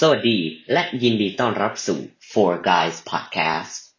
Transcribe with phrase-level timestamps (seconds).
[0.00, 0.38] สวัสดี
[0.72, 2.00] และยินดีต้อนรับสู่
[2.30, 3.91] Four Guys Podcast